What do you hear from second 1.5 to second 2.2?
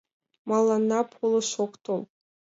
ок тол.